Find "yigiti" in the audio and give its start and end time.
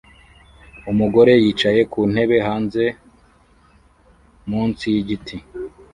4.93-5.37